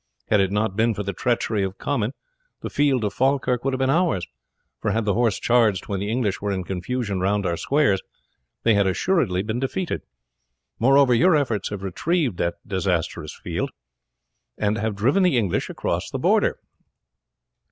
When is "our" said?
7.45-7.55